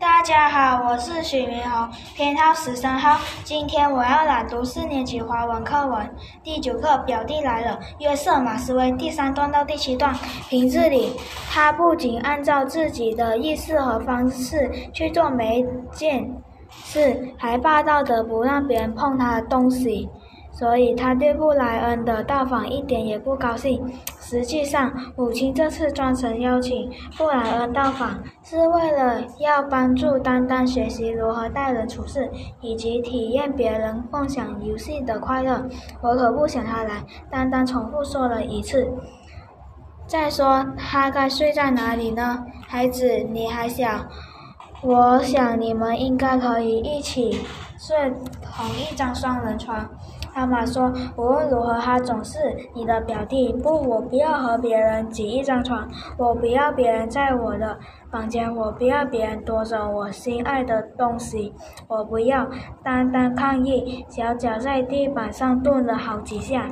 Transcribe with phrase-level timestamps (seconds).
[0.00, 3.20] 大家好，我是许明宏，编号十三号。
[3.44, 6.10] 今天我要朗读四年级华文课文
[6.42, 7.78] 第九课《表弟来了》。
[8.02, 10.14] 约瑟马斯威第三段到第七段。
[10.48, 11.12] 平日里，
[11.50, 15.62] 他不仅按照自己的意思和方式去做每
[15.92, 16.34] 件
[16.70, 20.08] 事，还霸道的不让别人碰他的东西。
[20.52, 23.82] 所以他对布莱恩的到访一点也不高兴。
[24.20, 35.68] 实际上，母亲这次专程邀请布莱恩到访，是为了要帮助丹丹学习如何待人处事，以及体验别人共享游戏的快乐。
[36.00, 38.92] 我可不想他来，丹丹重复说了一次。
[40.06, 42.44] 再说，他该睡在哪里呢？
[42.66, 43.88] 孩子，你还小，
[44.82, 47.42] 我想你们应该可以一起
[47.78, 48.10] 睡
[48.42, 49.86] 同一张双人床。
[50.34, 52.38] 妈妈说：“无论如何，他总是
[52.72, 53.52] 你的表弟。
[53.52, 55.86] 不，我不要和别人挤一张床。
[56.16, 57.76] 我不要别人在我的
[58.10, 58.54] 房间。
[58.56, 61.52] 我不要别人夺走我心爱的东西。
[61.88, 62.48] 我不要。”
[62.82, 66.68] 丹丹抗议，小脚在地板上顿了好几下。